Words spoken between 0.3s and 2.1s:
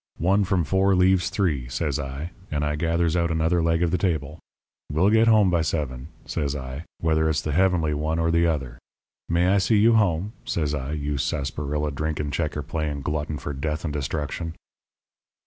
from four leaves three,' says